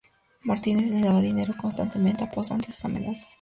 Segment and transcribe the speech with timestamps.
[0.43, 3.29] Martínez le daba dinero constantemente a Pozo ante sus amenazas.